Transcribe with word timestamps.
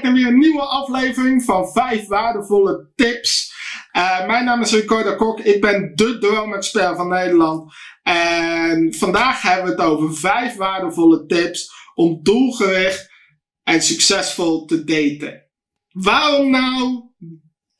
kijkt 0.00 0.16
weer 0.16 0.26
een 0.26 0.38
nieuwe 0.38 0.62
aflevering 0.62 1.44
van 1.44 1.72
5 1.72 2.06
waardevolle 2.06 2.90
tips. 2.94 3.52
Uh, 3.96 4.26
mijn 4.26 4.44
naam 4.44 4.60
is 4.60 4.72
Ricardo 4.72 5.16
Kok, 5.16 5.40
ik 5.40 5.60
ben 5.60 5.92
de 5.94 6.18
droomexpert 6.18 6.96
van 6.96 7.08
Nederland. 7.08 7.72
En 8.02 8.94
vandaag 8.94 9.42
hebben 9.42 9.64
we 9.64 9.70
het 9.70 9.90
over 9.90 10.14
5 10.14 10.56
waardevolle 10.56 11.26
tips 11.26 11.72
om 11.94 12.20
doelgericht 12.22 13.10
en 13.62 13.82
succesvol 13.82 14.64
te 14.64 14.84
daten. 14.84 15.48
Waarom 15.90 16.50
nou 16.50 17.02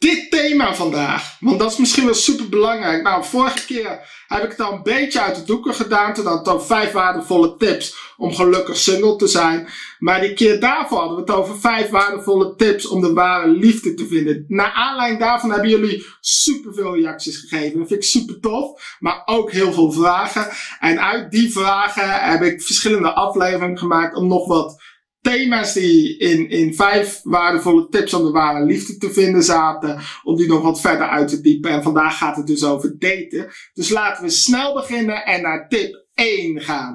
dit 0.04 0.30
thema 0.30 0.74
vandaag? 0.74 1.36
Want 1.40 1.58
dat 1.58 1.72
is 1.72 1.78
misschien 1.78 2.04
wel 2.04 2.14
super 2.14 2.48
belangrijk. 2.48 3.02
Nou, 3.02 3.24
vorige 3.24 3.66
keer 3.66 4.00
heb 4.26 4.44
ik 4.44 4.50
het 4.50 4.60
al 4.60 4.72
een 4.72 4.82
beetje 4.82 5.20
uit 5.20 5.36
de 5.36 5.44
doeken 5.44 5.74
gedaan. 5.74 6.14
Toen 6.14 6.26
had 6.26 6.38
ik 6.38 6.44
dan 6.44 6.64
vijf 6.64 6.92
waardevolle 6.92 7.56
tips 7.56 7.96
om 8.16 8.34
gelukkig 8.34 8.76
single 8.76 9.16
te 9.16 9.26
zijn. 9.26 9.68
Maar 9.98 10.20
die 10.20 10.34
keer 10.34 10.60
daarvoor 10.60 10.98
hadden 10.98 11.16
we 11.16 11.22
het 11.22 11.40
over 11.40 11.60
vijf 11.60 11.90
waardevolle 11.90 12.54
tips 12.56 12.86
om 12.86 13.00
de 13.00 13.12
ware 13.12 13.48
liefde 13.48 13.94
te 13.94 14.06
vinden. 14.06 14.44
Naar 14.48 14.72
aanleiding 14.72 15.20
daarvan 15.20 15.50
hebben 15.50 15.70
jullie 15.70 16.06
super 16.20 16.74
veel 16.74 16.94
reacties 16.94 17.36
gegeven. 17.36 17.78
Dat 17.78 17.88
vind 17.88 18.02
ik 18.02 18.08
super 18.08 18.40
tof. 18.40 18.96
Maar 18.98 19.22
ook 19.24 19.52
heel 19.52 19.72
veel 19.72 19.92
vragen. 19.92 20.48
En 20.80 21.00
uit 21.00 21.30
die 21.30 21.52
vragen 21.52 22.10
heb 22.10 22.42
ik 22.42 22.62
verschillende 22.62 23.12
afleveringen 23.12 23.78
gemaakt 23.78 24.16
om 24.16 24.26
nog 24.26 24.46
wat 24.46 24.82
thema's 25.24 25.72
die 25.72 26.16
in, 26.18 26.50
in 26.50 26.74
vijf 26.74 27.20
waardevolle 27.22 27.88
tips 27.88 28.14
om 28.14 28.24
de 28.24 28.30
ware 28.30 28.64
liefde 28.64 28.96
te 28.96 29.12
vinden 29.12 29.42
zaten, 29.42 30.00
om 30.22 30.36
die 30.36 30.46
nog 30.46 30.62
wat 30.62 30.80
verder 30.80 31.08
uit 31.08 31.28
te 31.28 31.40
diepen. 31.40 31.70
En 31.70 31.82
vandaag 31.82 32.18
gaat 32.18 32.36
het 32.36 32.46
dus 32.46 32.64
over 32.64 32.98
daten. 32.98 33.52
Dus 33.72 33.88
laten 33.88 34.24
we 34.24 34.30
snel 34.30 34.74
beginnen 34.74 35.24
en 35.24 35.42
naar 35.42 35.68
tip 35.68 36.06
1 36.14 36.60
gaan. 36.60 36.94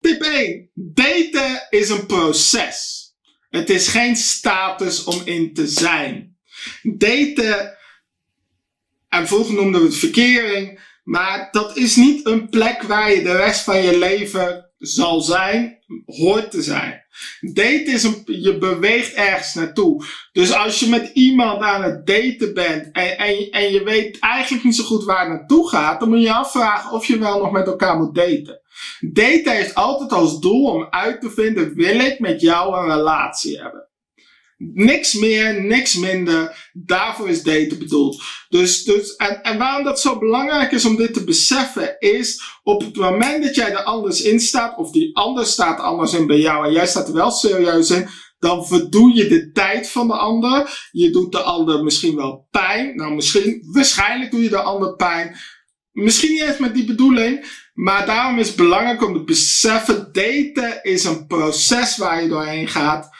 Tip 0.00 0.22
1. 0.22 0.70
Daten 0.74 1.66
is 1.70 1.88
een 1.88 2.06
proces. 2.06 3.04
Het 3.48 3.70
is 3.70 3.88
geen 3.88 4.16
status 4.16 5.04
om 5.04 5.22
in 5.24 5.54
te 5.54 5.66
zijn. 5.66 6.36
Daten, 6.82 7.76
en 9.08 9.26
vroeger 9.26 9.54
noemden 9.54 9.80
we 9.80 9.86
het 9.86 9.96
verkering, 9.96 10.80
maar 11.06 11.48
dat 11.50 11.76
is 11.76 11.96
niet 11.96 12.26
een 12.26 12.48
plek 12.48 12.82
waar 12.82 13.12
je 13.12 13.22
de 13.22 13.36
rest 13.36 13.60
van 13.60 13.82
je 13.82 13.98
leven 13.98 14.70
zal 14.78 15.20
zijn, 15.20 15.78
hoort 16.06 16.50
te 16.50 16.62
zijn. 16.62 17.04
Daten 17.40 17.86
is 17.86 18.02
een, 18.02 18.22
je 18.24 18.58
beweegt 18.58 19.14
ergens 19.14 19.54
naartoe. 19.54 20.04
Dus 20.32 20.52
als 20.52 20.80
je 20.80 20.88
met 20.88 21.10
iemand 21.14 21.62
aan 21.62 21.82
het 21.82 22.06
daten 22.06 22.54
bent 22.54 22.92
en, 22.92 23.18
en, 23.18 23.50
en 23.50 23.72
je 23.72 23.82
weet 23.84 24.18
eigenlijk 24.18 24.64
niet 24.64 24.76
zo 24.76 24.84
goed 24.84 25.04
waar 25.04 25.20
het 25.20 25.38
naartoe 25.38 25.68
gaat, 25.68 26.00
dan 26.00 26.08
moet 26.08 26.18
je 26.18 26.24
je 26.24 26.32
afvragen 26.32 26.92
of 26.92 27.06
je 27.06 27.18
wel 27.18 27.38
nog 27.38 27.50
met 27.50 27.66
elkaar 27.66 27.96
moet 27.96 28.14
daten. 28.14 28.60
Daten 29.00 29.52
heeft 29.52 29.74
altijd 29.74 30.12
als 30.12 30.40
doel 30.40 30.64
om 30.64 30.86
uit 30.90 31.20
te 31.20 31.30
vinden, 31.30 31.74
wil 31.74 32.00
ik 32.00 32.18
met 32.18 32.40
jou 32.40 32.76
een 32.76 32.96
relatie 32.96 33.60
hebben? 33.60 33.85
Niks 34.56 35.14
meer, 35.14 35.62
niks 35.62 35.94
minder. 35.94 36.70
Daarvoor 36.72 37.28
is 37.28 37.42
daten 37.42 37.78
bedoeld. 37.78 38.22
Dus, 38.48 38.84
dus, 38.84 39.16
en, 39.16 39.42
en 39.42 39.58
waarom 39.58 39.84
dat 39.84 40.00
zo 40.00 40.18
belangrijk 40.18 40.72
is 40.72 40.84
om 40.84 40.96
dit 40.96 41.14
te 41.14 41.24
beseffen, 41.24 41.96
is 41.98 42.42
op 42.62 42.80
het 42.80 42.96
moment 42.96 43.44
dat 43.44 43.54
jij 43.54 43.70
er 43.70 43.82
anders 43.82 44.22
in 44.22 44.40
staat, 44.40 44.78
of 44.78 44.90
die 44.90 45.16
ander 45.16 45.46
staat 45.46 45.80
anders 45.80 46.12
in 46.12 46.26
bij 46.26 46.38
jou 46.38 46.66
en 46.66 46.72
jij 46.72 46.86
staat 46.86 47.08
er 47.08 47.14
wel 47.14 47.30
serieus 47.30 47.90
in, 47.90 48.08
dan 48.38 48.66
verdoe 48.66 49.14
je 49.14 49.28
de 49.28 49.50
tijd 49.52 49.90
van 49.90 50.06
de 50.06 50.16
ander. 50.16 50.88
Je 50.90 51.10
doet 51.10 51.32
de 51.32 51.40
ander 51.40 51.84
misschien 51.84 52.16
wel 52.16 52.46
pijn. 52.50 52.96
Nou, 52.96 53.14
misschien, 53.14 53.62
waarschijnlijk 53.72 54.30
doe 54.30 54.42
je 54.42 54.48
de 54.48 54.62
ander 54.62 54.96
pijn. 54.96 55.36
Misschien 55.92 56.32
niet 56.32 56.42
eens 56.42 56.58
met 56.58 56.74
die 56.74 56.84
bedoeling. 56.84 57.64
Maar 57.74 58.06
daarom 58.06 58.38
is 58.38 58.46
het 58.46 58.56
belangrijk 58.56 59.02
om 59.02 59.14
te 59.14 59.24
beseffen, 59.24 60.08
daten 60.12 60.82
is 60.82 61.04
een 61.04 61.26
proces 61.26 61.96
waar 61.96 62.22
je 62.22 62.28
doorheen 62.28 62.68
gaat. 62.68 63.10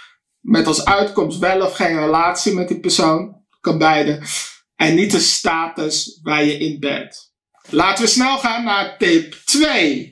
Met 0.47 0.67
als 0.67 0.85
uitkomst 0.85 1.39
wel 1.39 1.67
of 1.67 1.77
geen 1.77 1.99
relatie 1.99 2.55
met 2.55 2.69
die 2.69 2.81
persoon. 2.81 3.45
Kan 3.61 3.79
beide. 3.79 4.23
En 4.77 4.95
niet 4.95 5.11
de 5.11 5.19
status 5.19 6.21
waar 6.23 6.45
je 6.45 6.59
in 6.59 6.81
bent. 6.81 7.35
Laten 7.71 8.05
we 8.05 8.11
snel 8.11 8.39
gaan 8.39 8.65
naar 8.65 8.99
tip 8.99 9.33
2. 9.33 10.11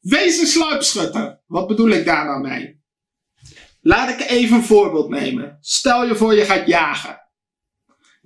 Wees 0.00 0.38
een 0.38 0.46
sluipschutter. 0.46 1.42
Wat 1.46 1.66
bedoel 1.66 1.90
ik 1.90 2.04
daar 2.04 2.24
nou 2.24 2.40
mee? 2.40 2.82
Laat 3.80 4.20
ik 4.20 4.30
even 4.30 4.56
een 4.56 4.64
voorbeeld 4.64 5.08
nemen. 5.08 5.58
Stel 5.60 6.06
je 6.06 6.14
voor 6.14 6.34
je 6.34 6.44
gaat 6.44 6.66
jagen. 6.66 7.27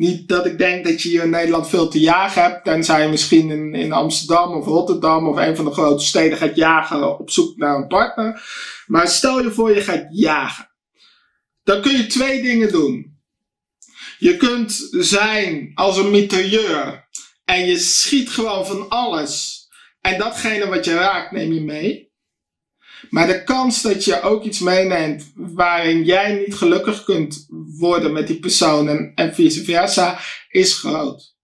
Niet 0.02 0.28
dat 0.28 0.46
ik 0.46 0.58
denk 0.58 0.84
dat 0.84 1.02
je 1.02 1.08
hier 1.08 1.22
in 1.22 1.30
Nederland 1.30 1.68
veel 1.68 1.88
te 1.88 2.00
jagen 2.00 2.42
hebt, 2.42 2.64
tenzij 2.64 3.02
je 3.02 3.08
misschien 3.08 3.50
in, 3.50 3.74
in 3.74 3.92
Amsterdam 3.92 4.52
of 4.54 4.66
Rotterdam 4.66 5.28
of 5.28 5.36
een 5.36 5.56
van 5.56 5.64
de 5.64 5.70
grote 5.70 6.04
steden 6.04 6.38
gaat 6.38 6.56
jagen 6.56 7.18
op 7.18 7.30
zoek 7.30 7.56
naar 7.56 7.76
een 7.76 7.86
partner. 7.86 8.44
Maar 8.86 9.08
stel 9.08 9.42
je 9.42 9.50
voor 9.50 9.74
je 9.74 9.80
gaat 9.80 10.06
jagen. 10.10 10.70
Dan 11.62 11.82
kun 11.82 11.96
je 11.96 12.06
twee 12.06 12.42
dingen 12.42 12.72
doen. 12.72 13.20
Je 14.18 14.36
kunt 14.36 14.88
zijn 14.90 15.70
als 15.74 15.96
een 15.96 16.10
mitrailleur 16.10 17.08
en 17.44 17.66
je 17.66 17.78
schiet 17.78 18.30
gewoon 18.30 18.66
van 18.66 18.88
alles. 18.88 19.66
En 20.00 20.18
datgene 20.18 20.66
wat 20.66 20.84
je 20.84 20.94
raakt 20.94 21.32
neem 21.32 21.52
je 21.52 21.60
mee. 21.60 22.11
Maar 23.10 23.26
de 23.26 23.44
kans 23.44 23.82
dat 23.82 24.04
je 24.04 24.20
ook 24.20 24.44
iets 24.44 24.58
meeneemt 24.58 25.32
waarin 25.34 26.04
jij 26.04 26.32
niet 26.34 26.54
gelukkig 26.54 27.04
kunt 27.04 27.46
worden 27.78 28.12
met 28.12 28.26
die 28.26 28.38
persoon 28.38 29.14
en, 29.14 29.34
vice 29.34 29.64
versa, 29.64 30.18
is 30.48 30.74
groot. 30.74 31.34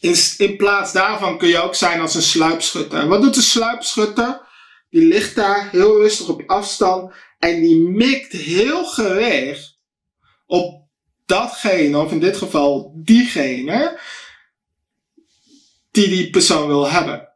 In, 0.00 0.14
in 0.38 0.56
plaats 0.56 0.92
daarvan 0.92 1.38
kun 1.38 1.48
je 1.48 1.62
ook 1.62 1.74
zijn 1.74 2.00
als 2.00 2.14
een 2.14 2.22
sluipschutter. 2.22 3.08
Wat 3.08 3.22
doet 3.22 3.34
de 3.34 3.42
sluipschutter? 3.42 4.40
Die 4.90 5.06
ligt 5.06 5.34
daar 5.34 5.70
heel 5.70 6.00
rustig 6.00 6.28
op 6.28 6.42
afstand 6.46 7.14
en 7.38 7.60
die 7.60 7.80
mikt 7.80 8.32
heel 8.32 8.84
gericht 8.84 9.78
op 10.46 10.82
datgene, 11.26 11.98
of 11.98 12.10
in 12.10 12.20
dit 12.20 12.36
geval 12.36 12.92
diegene, 12.96 14.00
die 15.90 16.08
die 16.08 16.30
persoon 16.30 16.66
wil 16.66 16.90
hebben. 16.90 17.31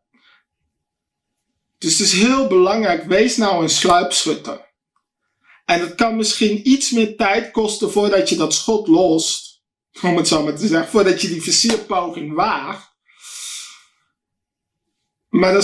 Dus 1.79 1.99
het 1.99 2.07
is 2.07 2.13
heel 2.13 2.47
belangrijk, 2.47 3.05
wees 3.05 3.37
nou 3.37 3.63
een 3.63 3.69
sluipschutter. 3.69 4.65
En 5.65 5.81
het 5.81 5.95
kan 5.95 6.17
misschien 6.17 6.69
iets 6.69 6.91
meer 6.91 7.17
tijd 7.17 7.51
kosten 7.51 7.91
voordat 7.91 8.29
je 8.29 8.37
dat 8.37 8.55
schot 8.55 8.89
lost. 8.89 9.63
Om 10.03 10.17
het 10.17 10.29
zo 10.29 10.43
maar 10.43 10.57
te 10.57 10.67
zeggen, 10.67 10.89
voordat 10.89 11.21
je 11.23 11.29
die 11.29 11.43
versierpoging 11.43 12.35
waagt. 12.35 12.95
Maar 15.29 15.55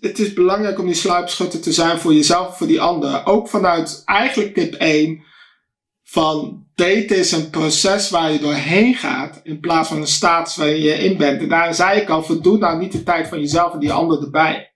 het 0.00 0.18
is 0.18 0.32
belangrijk 0.32 0.78
om 0.78 0.86
die 0.86 0.94
sluipschutter 0.94 1.60
te 1.60 1.72
zijn 1.72 1.98
voor 1.98 2.14
jezelf 2.14 2.56
voor 2.56 2.66
die 2.66 2.80
ander. 2.80 3.26
Ook 3.26 3.48
vanuit 3.48 4.02
eigenlijk 4.04 4.54
tip 4.54 4.74
1 4.74 5.24
van 6.02 6.66
daten 6.74 7.16
is 7.16 7.32
een 7.32 7.50
proces 7.50 8.10
waar 8.10 8.32
je 8.32 8.38
doorheen 8.38 8.94
gaat 8.94 9.40
in 9.42 9.60
plaats 9.60 9.88
van 9.88 10.00
een 10.00 10.06
status 10.06 10.56
waar 10.56 10.68
je 10.68 10.94
in 10.94 11.16
bent. 11.16 11.40
En 11.40 11.48
daar 11.48 11.74
zei 11.74 12.00
ik 12.00 12.08
al, 12.08 12.22
verdoe 12.22 12.58
nou 12.58 12.78
niet 12.78 12.92
de 12.92 13.02
tijd 13.02 13.28
van 13.28 13.40
jezelf 13.40 13.72
en 13.72 13.78
die 13.78 13.92
ander 13.92 14.22
erbij. 14.22 14.71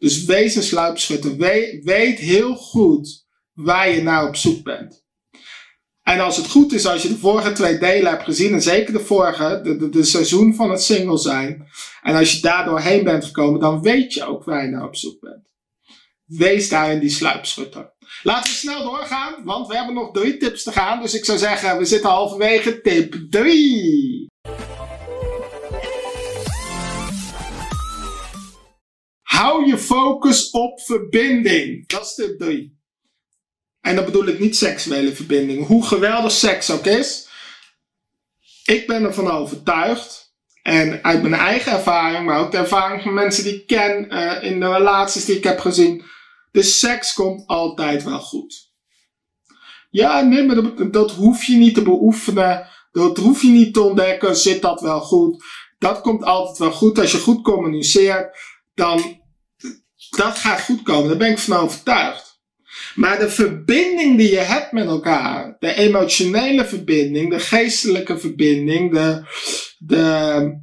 Dus 0.00 0.24
wees 0.24 0.56
een 0.56 0.62
sluipschutter. 0.62 1.36
We, 1.36 1.80
weet 1.84 2.18
heel 2.18 2.54
goed 2.54 3.26
waar 3.52 3.90
je 3.90 4.02
naar 4.02 4.28
op 4.28 4.36
zoek 4.36 4.62
bent. 4.62 5.04
En 6.02 6.20
als 6.20 6.36
het 6.36 6.50
goed 6.50 6.72
is, 6.72 6.86
als 6.86 7.02
je 7.02 7.08
de 7.08 7.18
vorige 7.18 7.52
twee 7.52 7.78
delen 7.78 8.10
hebt 8.10 8.24
gezien, 8.24 8.52
en 8.52 8.62
zeker 8.62 8.92
de 8.92 9.00
vorige, 9.00 9.60
de, 9.62 9.76
de, 9.76 9.88
de 9.88 10.04
seizoen 10.04 10.54
van 10.54 10.70
het 10.70 10.82
single 10.82 11.18
zijn, 11.18 11.68
en 12.02 12.16
als 12.16 12.32
je 12.32 12.40
daar 12.40 12.64
doorheen 12.64 13.04
bent 13.04 13.24
gekomen, 13.24 13.60
dan 13.60 13.82
weet 13.82 14.14
je 14.14 14.24
ook 14.24 14.44
waar 14.44 14.64
je 14.64 14.70
naar 14.70 14.86
op 14.86 14.96
zoek 14.96 15.20
bent. 15.20 15.48
Wees 16.24 16.68
daarin 16.68 17.00
die 17.00 17.10
sluipschutter. 17.10 17.92
Laten 18.22 18.50
we 18.50 18.56
snel 18.56 18.82
doorgaan, 18.82 19.44
want 19.44 19.66
we 19.66 19.76
hebben 19.76 19.94
nog 19.94 20.12
drie 20.12 20.36
tips 20.36 20.62
te 20.62 20.72
gaan. 20.72 21.02
Dus 21.02 21.14
ik 21.14 21.24
zou 21.24 21.38
zeggen, 21.38 21.78
we 21.78 21.84
zitten 21.84 22.10
halverwege 22.10 22.80
tip 22.80 23.16
3. 23.30 24.19
Hou 29.40 29.66
je 29.66 29.78
focus 29.78 30.50
op 30.50 30.80
verbinding. 30.80 31.88
Dat 31.88 32.04
is 32.04 32.14
tip 32.14 32.38
3. 32.38 32.78
En 33.80 33.96
dan 33.96 34.04
bedoel 34.04 34.26
ik 34.26 34.38
niet 34.38 34.56
seksuele 34.56 35.14
verbinding. 35.14 35.66
Hoe 35.66 35.86
geweldig 35.86 36.32
seks 36.32 36.70
ook 36.70 36.84
is. 36.84 37.28
Ik 38.64 38.86
ben 38.86 39.04
ervan 39.04 39.30
overtuigd. 39.30 40.34
En 40.62 41.04
uit 41.04 41.22
mijn 41.22 41.34
eigen 41.34 41.72
ervaring, 41.72 42.26
maar 42.26 42.38
ook 42.38 42.50
de 42.50 42.56
ervaring 42.56 43.02
van 43.02 43.14
mensen 43.14 43.44
die 43.44 43.54
ik 43.54 43.66
ken 43.66 44.14
uh, 44.14 44.42
in 44.42 44.60
de 44.60 44.72
relaties 44.72 45.24
die 45.24 45.36
ik 45.36 45.44
heb 45.44 45.58
gezien. 45.58 46.04
De 46.50 46.62
seks 46.62 47.12
komt 47.12 47.46
altijd 47.46 48.04
wel 48.04 48.20
goed. 48.20 48.72
Ja, 49.90 50.20
nee, 50.20 50.46
maar 50.46 50.56
dat, 50.56 50.92
dat 50.92 51.10
hoef 51.10 51.44
je 51.44 51.56
niet 51.56 51.74
te 51.74 51.82
beoefenen. 51.82 52.66
Dat 52.92 53.16
hoef 53.18 53.42
je 53.42 53.50
niet 53.50 53.74
te 53.74 53.80
ontdekken. 53.80 54.36
Zit 54.36 54.62
dat 54.62 54.80
wel 54.80 55.00
goed? 55.00 55.44
Dat 55.78 56.00
komt 56.00 56.24
altijd 56.24 56.58
wel 56.58 56.72
goed. 56.72 56.98
Als 56.98 57.12
je 57.12 57.18
goed 57.18 57.42
communiceert, 57.42 58.36
dan 58.74 59.19
dat 60.20 60.38
gaat 60.38 60.60
goed 60.60 60.82
komen. 60.82 61.08
Daar 61.08 61.18
ben 61.18 61.30
ik 61.30 61.38
van 61.38 61.56
overtuigd. 61.56 62.38
Maar 62.94 63.18
de 63.18 63.30
verbinding 63.30 64.18
die 64.18 64.30
je 64.30 64.38
hebt 64.38 64.72
met 64.72 64.86
elkaar, 64.86 65.56
de 65.58 65.74
emotionele 65.74 66.64
verbinding, 66.64 67.30
de 67.30 67.38
geestelijke 67.38 68.18
verbinding, 68.18 68.92
de, 68.92 69.22
de, 69.78 70.60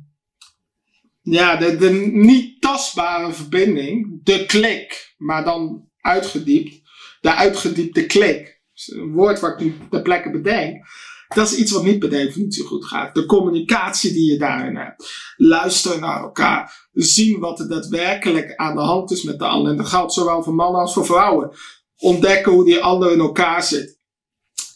ja, 1.22 1.56
de, 1.56 1.76
de 1.76 1.90
niet 2.12 2.62
tastbare 2.62 3.34
verbinding, 3.34 4.20
de 4.24 4.46
klik, 4.46 5.14
maar 5.18 5.44
dan 5.44 5.90
uitgediept, 6.02 6.82
de 7.22 7.34
uitgediepte 7.34 8.06
klik, 8.06 8.62
een 8.86 9.12
woord 9.12 9.40
wat 9.40 9.52
ik 9.52 9.60
nu 9.60 9.76
ter 9.90 10.02
plekke 10.02 10.32
bedenk, 10.32 10.86
dat 11.28 11.52
is 11.52 11.58
iets 11.58 11.72
wat 11.72 11.84
niet 11.84 12.00
per 12.00 12.10
definitie 12.10 12.64
goed 12.64 12.86
gaat. 12.86 13.16
De 13.16 13.26
communicatie 13.26 14.14
die 14.14 14.32
je 14.32 14.38
daarin 14.38 14.76
hebt. 14.76 15.27
Luisteren 15.38 16.00
naar 16.00 16.22
elkaar. 16.22 16.88
Zien 16.94 17.40
wat 17.40 17.60
er 17.60 17.70
daadwerkelijk 17.70 18.56
aan 18.56 18.76
de 18.76 18.82
hand 18.82 19.12
is 19.12 19.24
met 19.24 19.40
de 19.40 19.46
ander. 19.46 19.72
En 19.72 19.78
dat 19.78 19.88
geldt 19.88 20.14
zowel 20.14 20.44
voor 20.44 20.56
mannen 20.56 20.82
als 20.82 20.94
voor 20.94 21.06
vrouwen. 21.06 21.52
Ontdekken 21.98 22.52
hoe 22.52 22.66
die 22.66 22.84
ander 22.84 23.12
in 23.12 23.20
elkaar 23.20 23.64
zit. 23.64 24.00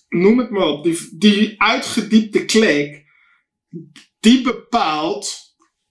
Noem 0.09 0.39
het 0.39 0.49
maar 0.49 0.67
op. 0.67 0.83
Die, 0.83 1.17
die 1.17 1.61
uitgediepte 1.61 2.45
klik. 2.45 3.03
Die 4.19 4.41
bepaalt 4.41 5.39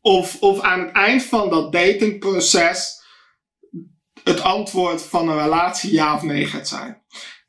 of, 0.00 0.36
of 0.40 0.60
aan 0.60 0.80
het 0.80 0.92
eind 0.92 1.22
van 1.22 1.50
dat 1.50 1.72
datingproces 1.72 3.00
het 4.24 4.40
antwoord 4.40 5.02
van 5.02 5.28
een 5.28 5.38
relatie 5.38 5.92
ja 5.92 6.14
of 6.14 6.22
nee 6.22 6.46
gaat 6.46 6.68
zijn. 6.68 7.02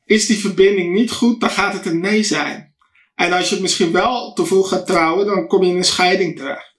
Is 0.04 0.26
die 0.26 0.38
verbinding 0.38 0.94
niet 0.94 1.12
goed, 1.12 1.40
dan 1.40 1.50
gaat 1.50 1.72
het 1.72 1.86
een 1.86 2.00
nee 2.00 2.22
zijn. 2.22 2.74
En 3.14 3.32
als 3.32 3.50
je 3.50 3.60
misschien 3.60 3.92
wel 3.92 4.32
te 4.32 4.46
vroeg 4.46 4.68
gaat 4.68 4.86
trouwen, 4.86 5.26
dan 5.26 5.46
kom 5.46 5.62
je 5.62 5.70
in 5.70 5.76
een 5.76 5.84
scheiding 5.84 6.36
terecht. 6.36 6.71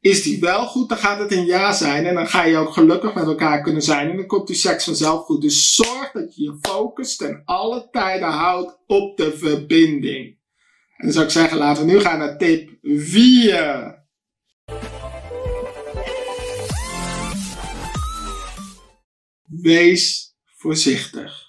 Is 0.00 0.22
die 0.22 0.40
wel 0.40 0.66
goed, 0.66 0.88
dan 0.88 0.98
gaat 0.98 1.18
het 1.18 1.32
een 1.32 1.44
ja 1.44 1.72
zijn. 1.72 2.06
En 2.06 2.14
dan 2.14 2.28
ga 2.28 2.44
je 2.44 2.56
ook 2.56 2.72
gelukkig 2.72 3.14
met 3.14 3.26
elkaar 3.26 3.62
kunnen 3.62 3.82
zijn. 3.82 4.10
En 4.10 4.16
dan 4.16 4.26
komt 4.26 4.46
die 4.46 4.56
seks 4.56 4.84
vanzelf 4.84 5.24
goed. 5.24 5.42
Dus 5.42 5.74
zorg 5.74 6.10
dat 6.12 6.36
je 6.36 6.42
je 6.42 6.58
focus 6.60 7.16
ten 7.16 7.42
alle 7.44 7.88
tijden 7.90 8.28
houdt 8.28 8.78
op 8.86 9.16
de 9.16 9.36
verbinding. 9.36 10.38
En 10.96 11.06
dan 11.06 11.12
zou 11.12 11.24
ik 11.24 11.30
zeggen, 11.30 11.58
laten 11.58 11.86
we 11.86 11.92
nu 11.92 12.00
gaan 12.00 12.18
naar 12.18 12.38
tip 12.38 12.70
4. 12.82 14.04
Wees 19.46 20.34
voorzichtig. 20.44 21.48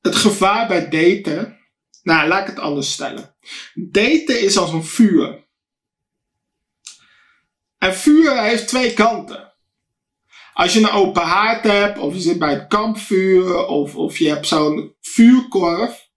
Het 0.00 0.16
gevaar 0.16 0.68
bij 0.68 0.88
daten, 0.88 1.57
nou 2.08 2.28
laat 2.28 2.40
ik 2.40 2.46
het 2.46 2.58
anders 2.58 2.92
stellen. 2.92 3.34
Daten 3.74 4.40
is 4.40 4.56
als 4.56 4.72
een 4.72 4.84
vuur. 4.84 5.46
En 7.78 7.94
vuur 7.94 8.42
heeft 8.42 8.68
twee 8.68 8.94
kanten. 8.94 9.52
Als 10.52 10.72
je 10.72 10.80
een 10.80 10.90
open 10.90 11.22
haard 11.22 11.64
hebt, 11.64 11.98
of 11.98 12.14
je 12.14 12.20
zit 12.20 12.38
bij 12.38 12.52
het 12.54 12.66
kampvuur, 12.66 13.66
of, 13.66 13.96
of 13.96 14.18
je 14.18 14.28
hebt 14.28 14.46
zo'n 14.46 14.96
vuurkorf. 15.00 16.08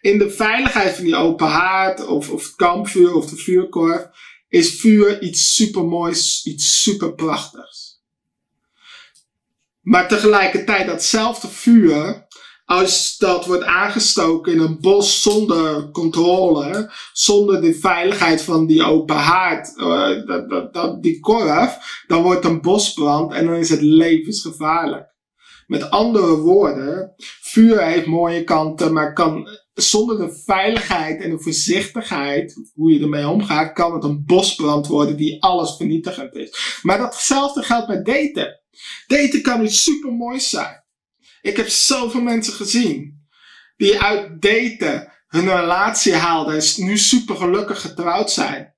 In 0.00 0.18
de 0.18 0.30
veiligheid 0.30 0.94
van 0.94 1.04
die 1.04 1.16
open 1.16 1.48
haard, 1.48 2.06
of, 2.06 2.30
of 2.30 2.44
het 2.44 2.54
kampvuur, 2.54 3.14
of 3.14 3.26
de 3.26 3.36
vuurkorf, 3.36 4.08
is 4.48 4.80
vuur 4.80 5.22
iets 5.22 5.54
supermoois, 5.54 6.44
iets 6.44 6.82
superprachtigs. 6.82 8.02
Maar 9.80 10.08
tegelijkertijd 10.08 10.86
datzelfde 10.86 11.48
vuur 11.48 12.26
als 12.70 13.16
dat 13.18 13.46
wordt 13.46 13.64
aangestoken 13.64 14.52
in 14.52 14.58
een 14.58 14.80
bos 14.80 15.22
zonder 15.22 15.90
controle, 15.90 16.92
zonder 17.12 17.60
de 17.60 17.74
veiligheid 17.74 18.42
van 18.42 18.66
die 18.66 18.82
open 18.82 19.16
haard, 19.16 19.76
dat, 20.26 20.48
dat, 20.48 20.72
dat, 20.72 21.02
die 21.02 21.20
korf, 21.20 22.02
dan 22.06 22.22
wordt 22.22 22.44
een 22.44 22.60
bosbrand 22.60 23.32
en 23.32 23.46
dan 23.46 23.54
is 23.54 23.70
het 23.70 23.80
levensgevaarlijk. 23.80 25.14
Met 25.66 25.90
andere 25.90 26.36
woorden, 26.36 27.14
vuur 27.40 27.82
heeft 27.84 28.06
mooie 28.06 28.44
kanten, 28.44 28.92
maar 28.92 29.12
kan 29.12 29.48
zonder 29.74 30.18
de 30.18 30.42
veiligheid 30.44 31.20
en 31.22 31.30
de 31.30 31.40
voorzichtigheid, 31.40 32.70
hoe 32.74 32.92
je 32.92 33.00
ermee 33.00 33.28
omgaat, 33.28 33.72
kan 33.72 33.94
het 33.94 34.04
een 34.04 34.24
bosbrand 34.24 34.86
worden 34.86 35.16
die 35.16 35.42
alles 35.42 35.76
vernietigend 35.76 36.34
is. 36.34 36.80
Maar 36.82 36.98
datzelfde 36.98 37.62
geldt 37.62 37.86
bij 37.86 38.02
daten. 38.02 38.60
Daten 39.06 39.42
kan 39.42 39.64
iets 39.64 39.82
supermoois 39.82 40.50
zijn. 40.50 40.79
Ik 41.42 41.56
heb 41.56 41.68
zoveel 41.68 42.20
mensen 42.20 42.52
gezien 42.52 43.28
die 43.76 44.00
uit 44.00 44.42
daten 44.42 45.12
hun 45.26 45.48
relatie 45.48 46.14
haalden 46.14 46.54
en 46.54 46.84
nu 46.84 46.98
super 46.98 47.36
gelukkig 47.36 47.80
getrouwd 47.80 48.30
zijn. 48.30 48.74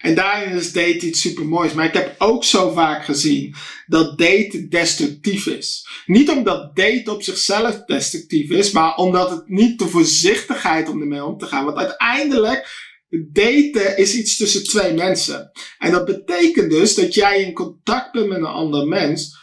En 0.00 0.14
daarin 0.14 0.56
is 0.56 0.72
daten 0.72 1.06
iets 1.06 1.20
super 1.20 1.46
moois. 1.46 1.72
Maar 1.72 1.84
ik 1.84 1.92
heb 1.92 2.14
ook 2.18 2.44
zo 2.44 2.70
vaak 2.70 3.04
gezien 3.04 3.54
dat 3.86 4.18
daten 4.18 4.68
destructief 4.68 5.46
is. 5.46 5.88
Niet 6.06 6.30
omdat 6.30 6.76
daten 6.76 7.12
op 7.12 7.22
zichzelf 7.22 7.84
destructief 7.84 8.50
is, 8.50 8.70
maar 8.70 8.96
omdat 8.96 9.30
het 9.30 9.48
niet 9.48 9.78
de 9.78 9.88
voorzichtigheid 9.88 10.88
om 10.88 11.00
ermee 11.00 11.24
om 11.24 11.38
te 11.38 11.46
gaan. 11.46 11.64
Want 11.64 11.76
uiteindelijk, 11.76 12.88
daten 13.32 13.96
is 13.96 14.14
iets 14.14 14.36
tussen 14.36 14.64
twee 14.64 14.92
mensen. 14.92 15.50
En 15.78 15.90
dat 15.90 16.04
betekent 16.04 16.70
dus 16.70 16.94
dat 16.94 17.14
jij 17.14 17.42
in 17.42 17.52
contact 17.52 18.12
bent 18.12 18.28
met 18.28 18.38
een 18.38 18.44
ander 18.44 18.86
mens 18.86 19.39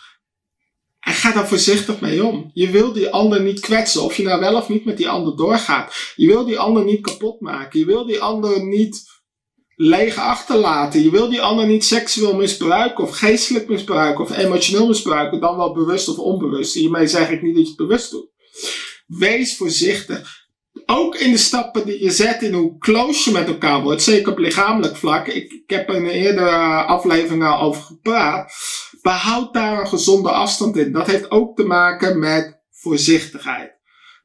en 1.08 1.14
ga 1.14 1.32
daar 1.32 1.48
voorzichtig 1.48 2.00
mee 2.00 2.26
om. 2.26 2.52
Je 2.54 2.70
wil 2.70 2.94
die 2.94 3.10
ander 3.10 3.42
niet 3.42 3.60
kwetsen, 3.60 4.04
of 4.04 4.18
je 4.18 4.24
nou 4.24 4.40
wel 4.40 4.56
of 4.56 4.70
niet 4.70 4.86
met 4.86 4.98
die 4.98 5.10
ander 5.10 5.36
doorgaat. 5.36 6.14
Je 6.16 6.28
wil 6.28 6.46
die 6.46 6.60
ander 6.60 6.84
niet 6.84 7.02
kapot 7.02 7.42
maken. 7.42 7.80
Je 7.80 7.86
wil 7.86 8.06
die 8.06 8.22
ander 8.22 8.66
niet 8.66 9.04
leeg 9.76 10.18
achterlaten. 10.18 11.04
Je 11.04 11.12
wil 11.12 11.30
die 11.30 11.42
ander 11.42 11.68
niet 11.68 11.86
seksueel 11.86 12.36
misbruiken, 12.36 13.04
of 13.04 13.18
geestelijk 13.18 13.68
misbruiken, 13.68 14.24
of 14.24 14.38
emotioneel 14.38 14.88
misbruiken, 14.88 15.40
dan 15.40 15.58
wel 15.58 15.74
bewust 15.74 16.10
of 16.10 16.18
onbewust. 16.18 16.74
Hiermee 16.74 17.08
zeg 17.08 17.30
ik 17.30 17.42
niet 17.42 17.56
dat 17.56 17.64
je 17.64 17.70
het 17.70 17.88
bewust 17.88 18.12
doet. 18.12 18.30
Wees 19.06 19.58
voorzichtig. 19.58 20.46
Ook 20.86 21.16
in 21.16 21.32
de 21.32 21.38
stappen 21.38 21.86
die 21.86 22.04
je 22.04 22.12
zet 22.12 22.42
in 22.42 22.54
hoe 22.54 22.78
close 22.78 23.30
je 23.30 23.38
met 23.38 23.48
elkaar 23.48 23.82
wordt, 23.82 24.02
zeker 24.02 24.32
op 24.32 24.38
lichamelijk 24.38 24.96
vlak. 24.96 25.28
Ik, 25.28 25.52
ik 25.52 25.70
heb 25.70 25.90
er 25.90 25.96
in 25.96 26.04
een 26.04 26.10
eerdere 26.10 26.84
aflevering 26.84 27.44
al 27.44 27.62
over 27.62 27.82
gepraat 27.82 28.52
behoud 29.08 29.54
daar 29.54 29.80
een 29.80 29.88
gezonde 29.88 30.32
afstand 30.32 30.78
in. 30.78 30.92
Dat 30.92 31.08
heeft 31.08 31.32
ook 31.32 31.56
te 31.56 31.64
maken 31.64 32.20
met 32.20 32.60
voorzichtigheid. 32.70 33.76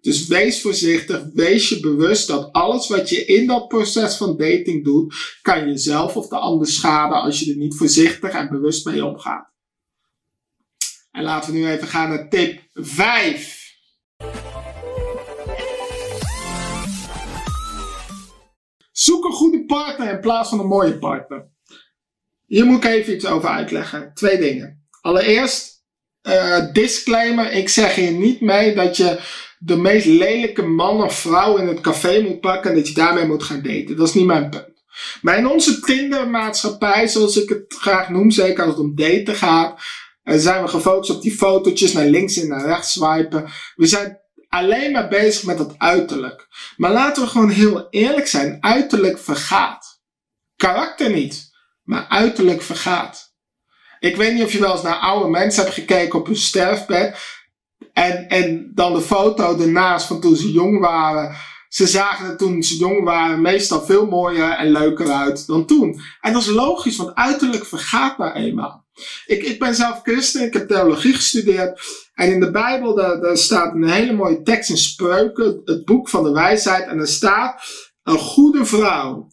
Dus 0.01 0.27
wees 0.27 0.61
voorzichtig, 0.61 1.25
wees 1.35 1.69
je 1.69 1.81
bewust 1.81 2.27
dat 2.27 2.53
alles 2.53 2.89
wat 2.89 3.09
je 3.09 3.25
in 3.25 3.47
dat 3.47 3.69
proces 3.69 4.17
van 4.17 4.37
dating 4.37 4.85
doet, 4.85 5.39
kan 5.43 5.67
jezelf 5.69 6.17
of 6.17 6.29
de 6.29 6.37
ander 6.37 6.67
schaden 6.67 7.21
als 7.21 7.41
je 7.41 7.51
er 7.51 7.57
niet 7.57 7.77
voorzichtig 7.77 8.31
en 8.31 8.49
bewust 8.49 8.87
mee 8.87 9.05
omgaat. 9.05 9.51
En 11.11 11.23
laten 11.23 11.53
we 11.53 11.59
nu 11.59 11.69
even 11.69 11.89
gaan 11.89 12.09
naar 12.09 12.29
tip 12.29 12.61
5. 12.73 13.61
Zoek 18.93 19.25
een 19.25 19.33
goede 19.33 19.65
partner 19.65 20.11
in 20.11 20.21
plaats 20.21 20.49
van 20.49 20.61
een 20.61 20.67
mooie 20.67 20.99
partner. 20.99 21.52
Hier 22.53 22.67
moet 22.67 22.85
ik 22.85 22.91
even 22.91 23.15
iets 23.15 23.27
over 23.27 23.49
uitleggen. 23.49 24.11
Twee 24.15 24.39
dingen. 24.39 24.87
Allereerst, 25.01 25.85
uh, 26.23 26.73
disclaimer. 26.73 27.53
Ik 27.53 27.69
zeg 27.69 27.95
hier 27.95 28.13
niet 28.13 28.41
mee 28.41 28.75
dat 28.75 28.97
je 28.97 29.21
de 29.59 29.77
meest 29.77 30.07
lelijke 30.07 30.63
man 30.63 31.03
of 31.03 31.19
vrouw 31.19 31.57
in 31.57 31.67
het 31.67 31.81
café 31.81 32.21
moet 32.21 32.41
pakken 32.41 32.71
en 32.71 32.77
dat 32.77 32.89
je 32.89 32.95
daarmee 32.95 33.27
moet 33.27 33.43
gaan 33.43 33.63
daten. 33.63 33.97
Dat 33.97 34.09
is 34.09 34.15
niet 34.15 34.27
mijn 34.27 34.51
punt. 34.51 34.83
Maar 35.23 35.39
in 35.39 35.47
onze 35.47 35.81
Tinder-maatschappij, 35.81 37.09
zoals 37.09 37.37
ik 37.37 37.49
het 37.49 37.65
graag 37.69 38.09
noem, 38.09 38.31
zeker 38.31 38.65
als 38.65 38.73
het 38.73 38.83
om 38.83 38.95
daten 38.95 39.35
gaat, 39.35 39.81
uh, 40.25 40.35
zijn 40.39 40.63
we 40.63 40.69
gefocust 40.69 41.11
op 41.11 41.23
die 41.23 41.37
fotootjes 41.37 41.93
naar 41.93 42.07
links 42.07 42.37
en 42.37 42.49
naar 42.49 42.67
rechts 42.67 42.93
swipen. 42.93 43.51
We 43.75 43.87
zijn 43.87 44.19
alleen 44.49 44.93
maar 44.93 45.09
bezig 45.09 45.45
met 45.45 45.59
dat 45.59 45.75
uiterlijk. 45.79 46.47
Maar 46.77 46.93
laten 46.93 47.23
we 47.23 47.29
gewoon 47.29 47.51
heel 47.51 47.87
eerlijk 47.91 48.27
zijn. 48.27 48.57
Uiterlijk 48.61 49.19
vergaat. 49.19 50.01
Karakter 50.57 51.11
niet 51.11 51.52
maar 51.93 52.07
uiterlijk 52.09 52.63
vergaat. 52.63 53.35
Ik 54.01 54.17
weet 54.17 54.35
niet 54.35 54.45
of 54.45 54.53
je 54.53 54.61
wel 54.61 54.73
eens 54.73 54.83
naar 54.83 54.99
oude 54.99 55.29
mensen 55.29 55.63
hebt 55.63 55.75
gekeken 55.75 56.19
op 56.19 56.27
hun 56.27 56.37
sterfbed. 56.37 57.19
En, 57.93 58.29
en 58.29 58.71
dan 58.75 58.95
de 58.95 59.01
foto 59.01 59.59
ernaast 59.59 60.07
van 60.07 60.21
toen 60.21 60.37
ze 60.37 60.53
jong 60.53 60.79
waren. 60.79 61.37
Ze 61.69 61.87
zagen 61.87 62.31
er 62.31 62.37
toen 62.37 62.63
ze 62.63 62.77
jong 62.77 63.05
waren 63.05 63.41
meestal 63.41 63.83
veel 63.83 64.07
mooier 64.07 64.51
en 64.51 64.71
leuker 64.71 65.11
uit 65.11 65.47
dan 65.47 65.67
toen. 65.67 66.01
En 66.21 66.33
dat 66.33 66.43
is 66.43 66.49
logisch, 66.49 66.97
want 66.97 67.15
uiterlijk 67.15 67.67
vergaat 67.67 68.19
maar 68.19 68.35
eenmaal. 68.35 68.85
Ik, 69.27 69.43
ik 69.43 69.59
ben 69.59 69.75
zelf 69.75 70.01
christen, 70.03 70.43
ik 70.43 70.53
heb 70.53 70.69
theologie 70.69 71.15
gestudeerd. 71.15 71.81
En 72.15 72.33
in 72.33 72.41
de 72.41 72.51
Bijbel 72.51 72.95
daar, 72.95 73.21
daar 73.21 73.37
staat 73.37 73.75
een 73.75 73.91
hele 73.91 74.13
mooie 74.13 74.43
tekst 74.43 74.71
in 74.71 74.77
Spreuken, 74.77 75.61
het 75.65 75.85
boek 75.85 76.09
van 76.09 76.25
de 76.25 76.33
wijsheid. 76.33 76.87
En 76.87 76.99
er 76.99 77.09
staat, 77.09 77.63
een 78.03 78.19
goede 78.19 78.65
vrouw 78.65 79.29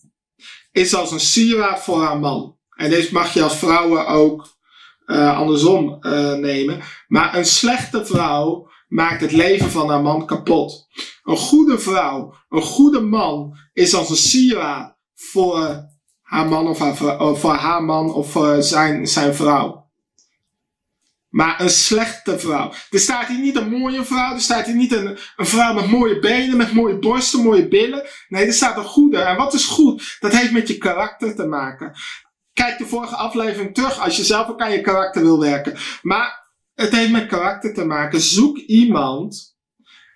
is 0.72 0.96
als 0.96 1.12
een 1.12 1.20
sieraad 1.20 1.80
voor 1.80 2.02
haar 2.02 2.20
man. 2.20 2.58
En 2.76 2.90
deze 2.90 3.14
mag 3.14 3.34
je 3.34 3.44
als 3.44 3.56
vrouwen 3.56 4.08
ook 4.08 4.58
uh, 5.06 5.38
andersom 5.38 5.98
uh, 6.02 6.34
nemen. 6.34 6.82
Maar 7.08 7.36
een 7.36 7.46
slechte 7.46 8.06
vrouw 8.06 8.70
maakt 8.88 9.22
het 9.22 9.32
leven 9.32 9.72
van 9.72 9.90
haar 9.90 10.02
man 10.02 10.26
kapot. 10.26 10.88
Een 11.24 11.38
goede 11.38 11.80
vrouw, 11.80 12.34
een 12.50 12.62
goede 12.62 13.00
man 13.00 13.58
is 13.74 13.94
als 13.94 14.10
een 14.10 14.16
sieraad 14.16 14.98
voor 15.16 15.88
haar 16.22 16.48
man 16.48 16.68
of, 16.68 16.80
haar, 16.80 16.96
voor 17.38 17.54
haar 17.54 17.84
man 17.84 18.14
of 18.14 18.32
voor 18.32 18.64
zijn, 18.64 19.08
zijn 19.08 19.36
vrouw. 19.36 19.78
Maar 21.29 21.62
een 21.62 21.69
slechte 21.69 22.39
vrouw. 22.39 22.74
Er 22.89 23.00
staat 23.00 23.27
hier 23.27 23.39
niet 23.39 23.55
een 23.55 23.69
mooie 23.69 24.03
vrouw. 24.03 24.33
Er 24.33 24.41
staat 24.41 24.65
hier 24.65 24.75
niet 24.75 24.91
een, 24.91 25.17
een 25.36 25.45
vrouw 25.45 25.74
met 25.74 25.88
mooie 25.88 26.19
benen, 26.19 26.57
met 26.57 26.74
mooie 26.74 27.00
borsten, 27.00 27.43
mooie 27.43 27.67
billen. 27.67 28.07
Nee, 28.27 28.45
er 28.45 28.53
staat 28.53 28.77
een 28.77 28.83
goede. 28.83 29.17
En 29.17 29.36
wat 29.36 29.53
is 29.53 29.65
goed? 29.65 30.17
Dat 30.19 30.31
heeft 30.31 30.51
met 30.51 30.67
je 30.67 30.77
karakter 30.77 31.36
te 31.36 31.45
maken. 31.45 31.93
Kijk 32.53 32.77
de 32.77 32.86
vorige 32.86 33.15
aflevering 33.15 33.74
terug 33.74 34.00
als 34.00 34.17
je 34.17 34.24
zelf 34.24 34.50
ook 34.50 34.62
aan 34.62 34.71
je 34.71 34.81
karakter 34.81 35.21
wil 35.21 35.39
werken. 35.39 35.77
Maar 36.01 36.48
het 36.75 36.91
heeft 36.91 37.12
met 37.12 37.27
karakter 37.27 37.74
te 37.74 37.86
maken. 37.86 38.21
Zoek 38.21 38.57
iemand 38.57 39.57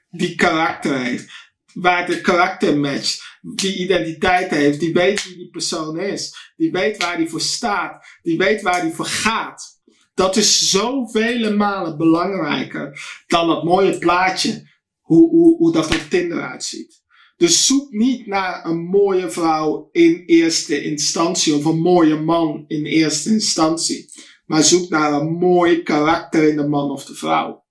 die 0.10 0.36
karakter 0.36 0.98
heeft. 0.98 1.32
Waar 1.74 2.06
de 2.06 2.22
karakter 2.22 2.78
matcht. 2.78 3.22
Die 3.42 3.78
identiteit 3.78 4.50
heeft. 4.50 4.80
Die 4.80 4.94
weet 4.94 5.24
wie 5.24 5.36
die 5.36 5.50
persoon 5.50 6.00
is. 6.00 6.52
Die 6.56 6.72
weet 6.72 6.98
waar 6.98 7.18
die 7.18 7.30
voor 7.30 7.42
staat. 7.42 8.06
Die 8.22 8.38
weet 8.38 8.62
waar 8.62 8.82
die 8.82 8.94
voor 8.94 9.06
gaat. 9.06 9.82
Dat 10.14 10.36
is 10.36 10.70
zoveel 10.70 11.56
malen 11.56 11.98
belangrijker 11.98 13.02
dan 13.28 13.48
dat 13.48 13.64
mooie 13.64 13.98
plaatje. 13.98 14.72
Hoe, 15.00 15.30
hoe, 15.30 15.58
hoe 15.58 15.72
dat 15.72 15.86
op 15.86 16.06
Tinder 16.10 16.42
uitziet. 16.42 17.02
Dus 17.38 17.66
zoek 17.66 17.92
niet 17.92 18.28
naar 18.28 18.66
een 18.66 18.80
mooie 18.80 19.30
vrouw 19.30 19.90
in 19.92 20.24
eerste 20.26 20.84
instantie 20.84 21.56
of 21.56 21.66
een 21.66 21.80
mooie 21.80 22.16
man 22.16 22.66
in 22.68 22.86
eerste 22.86 23.30
instantie. 23.30 24.12
Maar 24.46 24.64
zoek 24.64 24.90
naar 24.90 25.14
een 25.14 25.34
mooi 25.34 25.84
karakter 25.84 26.50
in 26.50 26.56
de 26.56 26.68
man 26.68 26.92
of 26.92 27.06
de 27.06 27.16
vrouw. 27.16 27.66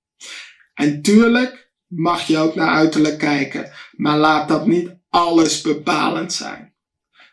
En 0.75 1.03
tuurlijk 1.03 1.73
mag 1.87 2.27
je 2.27 2.39
ook 2.39 2.55
naar 2.55 2.69
uiterlijk 2.69 3.19
kijken, 3.19 3.73
maar 3.97 4.19
laat 4.19 4.49
dat 4.49 4.67
niet 4.67 4.97
alles 5.09 5.61
bepalend 5.61 6.33
zijn. 6.33 6.75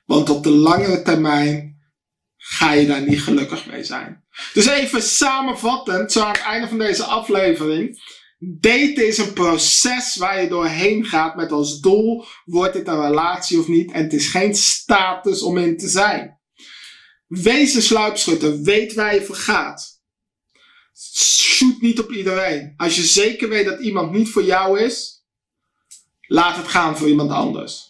Want 0.06 0.30
op 0.30 0.44
de 0.44 0.50
langere 0.50 1.02
termijn 1.02 1.82
ga 2.38 2.74
je 2.74 2.88
daar 2.88 3.08
niet 3.08 3.22
gelukkig 3.22 3.68
mee 3.68 3.84
zijn. 3.84 4.24
Dus 4.54 4.66
even 4.66 5.02
samenvattend, 5.02 6.12
zo 6.12 6.22
aan 6.22 6.32
het 6.32 6.42
einde 6.42 6.68
van 6.68 6.78
deze 6.78 7.04
aflevering. 7.04 8.02
Daten 8.38 9.08
is 9.08 9.18
een 9.18 9.34
proces 9.34 10.16
waar 10.16 10.42
je 10.42 10.48
doorheen 10.48 11.06
gaat 11.06 11.36
met 11.36 11.52
als 11.52 11.80
doel, 11.80 12.26
wordt 12.46 12.74
dit 12.74 12.88
een 12.88 13.02
relatie 13.02 13.60
of 13.60 13.68
niet? 13.68 13.92
En 13.92 14.04
het 14.04 14.14
is 14.14 14.28
geen 14.28 14.56
status 14.56 15.42
om 15.42 15.58
in 15.58 15.78
te 15.78 15.88
zijn. 15.88 16.40
Wees 17.28 17.74
een 17.74 17.82
sluipschutter, 17.82 18.62
weet 18.62 18.94
waar 18.94 19.14
je 19.14 19.22
voor 19.22 19.36
gaat. 19.36 20.02
Shoot 21.16 21.82
niet 21.82 22.00
op 22.00 22.12
iedereen. 22.12 22.74
Als 22.78 22.96
je 22.96 23.04
zeker 23.04 23.50
weet 23.50 23.66
dat 23.66 23.80
iemand 23.80 24.12
niet 24.12 24.30
voor 24.30 24.44
jou 24.44 24.80
is, 24.80 25.24
laat 26.22 26.56
het 26.56 26.68
gaan 26.68 26.98
voor 26.98 27.08
iemand 27.08 27.32
anders. 27.32 27.89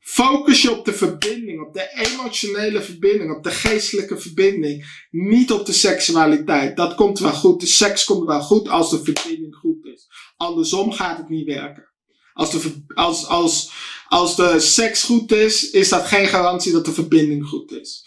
Focus 0.00 0.62
je 0.62 0.70
op 0.70 0.84
de 0.84 0.92
verbinding, 0.92 1.66
op 1.66 1.74
de 1.74 1.88
emotionele 1.94 2.82
verbinding, 2.82 3.36
op 3.36 3.42
de 3.42 3.50
geestelijke 3.50 4.18
verbinding. 4.18 5.06
Niet 5.10 5.52
op 5.52 5.66
de 5.66 5.72
seksualiteit. 5.72 6.76
Dat 6.76 6.94
komt 6.94 7.18
wel 7.18 7.32
goed. 7.32 7.60
De 7.60 7.66
seks 7.66 8.04
komt 8.04 8.26
wel 8.26 8.42
goed 8.42 8.68
als 8.68 8.90
de 8.90 9.02
verbinding 9.04 9.54
goed 9.54 9.84
is. 9.84 10.08
Andersom 10.36 10.92
gaat 10.92 11.18
het 11.18 11.28
niet 11.28 11.46
werken. 11.46 11.88
Als 12.32 12.50
de, 12.50 12.84
als, 12.94 13.26
als, 13.26 13.72
als 14.08 14.36
de 14.36 14.60
seks 14.60 15.02
goed 15.02 15.32
is, 15.32 15.70
is 15.70 15.88
dat 15.88 16.06
geen 16.06 16.26
garantie 16.26 16.72
dat 16.72 16.84
de 16.84 16.92
verbinding 16.92 17.46
goed 17.46 17.72
is. 17.72 18.04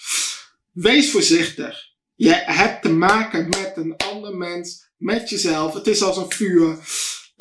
Wees 0.72 1.12
voorzichtig. 1.12 1.92
Je 2.16 2.34
hebt 2.34 2.82
te 2.82 2.90
maken 2.90 3.50
met 3.50 3.74
een 3.76 3.96
ander 3.98 4.36
mens, 4.36 4.90
met 4.98 5.30
jezelf. 5.30 5.74
Het 5.74 5.88
is 5.88 6.02
als 6.02 6.18
een 6.18 6.32
vuur. 6.32 6.78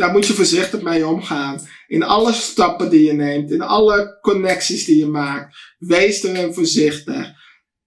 Daar 0.02 0.12
moet 0.12 0.26
je 0.26 0.32
voorzichtig 0.32 0.82
mee 0.82 1.06
omgaan. 1.06 1.60
In 1.86 2.02
alle 2.02 2.32
stappen 2.32 2.90
die 2.90 3.04
je 3.04 3.12
neemt, 3.12 3.50
in 3.50 3.60
alle 3.60 4.18
connecties 4.20 4.84
die 4.84 4.96
je 4.96 5.06
maakt. 5.06 5.74
Wees 5.78 6.22
erin 6.22 6.54
voorzichtig. 6.54 7.32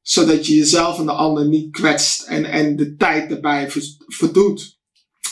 Zodat 0.01 0.47
je 0.47 0.55
jezelf 0.55 0.99
en 0.99 1.05
de 1.05 1.11
ander 1.11 1.47
niet 1.47 1.71
kwetst 1.71 2.27
en, 2.27 2.45
en 2.45 2.75
de 2.75 2.95
tijd 2.95 3.31
erbij 3.31 3.71
verdoet. 4.07 4.79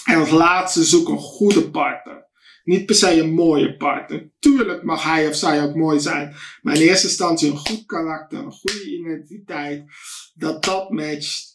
En 0.06 0.20
als 0.20 0.30
laatste 0.30 0.84
zoek 0.84 1.10
een 1.10 1.18
goede 1.18 1.70
partner. 1.70 2.28
Niet 2.64 2.86
per 2.86 2.96
se 2.96 3.20
een 3.20 3.34
mooie 3.34 3.78
partner. 3.78 4.32
Tuurlijk 4.40 4.84
mag 4.84 5.04
hij 5.04 5.28
of 5.28 5.36
zij 5.36 5.64
ook 5.64 5.76
mooi 5.76 6.00
zijn. 6.00 6.36
Maar 6.62 6.76
in 6.76 6.82
eerste 6.82 7.08
instantie 7.08 7.52
een 7.52 7.58
goed 7.58 7.86
karakter, 7.86 8.40
een 8.40 8.52
goede 8.52 8.92
identiteit. 8.92 9.84
Dat 10.34 10.64
dat 10.64 10.90
matcht. 10.90 11.54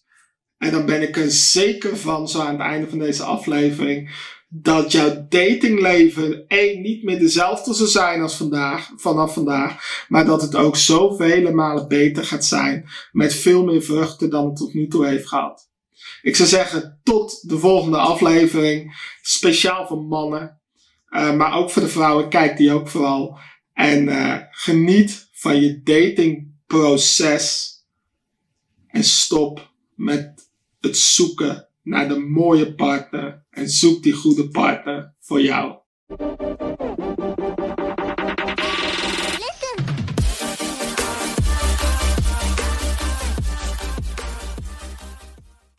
En 0.58 0.70
dan 0.70 0.86
ben 0.86 1.02
ik 1.02 1.16
er 1.16 1.30
zeker 1.30 1.96
van, 1.96 2.28
zo 2.28 2.40
aan 2.40 2.52
het 2.52 2.60
einde 2.60 2.88
van 2.88 2.98
deze 2.98 3.22
aflevering, 3.22 4.10
dat 4.48 4.92
jouw 4.92 5.26
datingleven 5.28 6.44
één 6.46 6.82
niet 6.82 7.02
meer 7.02 7.18
dezelfde 7.18 7.74
zal 7.74 7.86
zijn 7.86 8.22
als 8.22 8.36
vandaag, 8.36 8.90
vanaf 8.96 9.32
vandaag, 9.32 10.04
maar 10.08 10.24
dat 10.24 10.42
het 10.42 10.54
ook 10.56 10.76
zoveel 10.76 11.52
malen 11.52 11.88
beter 11.88 12.24
gaat 12.24 12.44
zijn 12.44 12.88
met 13.12 13.34
veel 13.34 13.64
meer 13.64 13.82
vruchten 13.82 14.30
dan 14.30 14.46
het 14.46 14.56
tot 14.56 14.74
nu 14.74 14.88
toe 14.88 15.06
heeft 15.06 15.28
gehad. 15.28 15.70
Ik 16.22 16.36
zou 16.36 16.48
zeggen 16.48 17.00
tot 17.02 17.48
de 17.48 17.58
volgende 17.58 17.96
aflevering, 17.96 18.96
speciaal 19.22 19.86
voor 19.86 20.02
mannen, 20.02 20.60
uh, 21.10 21.34
maar 21.34 21.56
ook 21.56 21.70
voor 21.70 21.82
de 21.82 21.88
vrouwen. 21.88 22.28
Kijk 22.28 22.56
die 22.56 22.72
ook 22.72 22.88
vooral 22.88 23.38
en 23.72 24.08
uh, 24.08 24.36
geniet 24.50 25.28
van 25.32 25.60
je 25.60 25.82
datingproces 25.82 27.76
en 28.86 29.04
stop 29.04 29.72
met 29.94 30.50
het 30.80 30.96
zoeken 30.96 31.67
naar 31.88 32.08
de 32.08 32.18
mooie 32.18 32.74
partner 32.74 33.44
en 33.50 33.68
zoek 33.68 34.02
die 34.02 34.12
goede 34.12 34.48
partner 34.48 35.14
voor 35.18 35.40
jou. 35.40 35.76